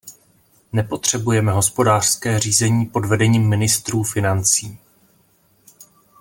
[0.73, 4.77] Nepotřebujeme hospodářské řízení pod vedením ministrů financí.